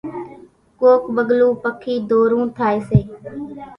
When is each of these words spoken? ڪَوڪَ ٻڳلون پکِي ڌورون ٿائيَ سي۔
ڪَوڪَ 0.79 1.03
ٻڳلون 1.15 1.53
پکِي 1.63 1.93
ڌورون 2.09 2.45
ٿائيَ 2.57 2.77
سي۔ 2.87 2.99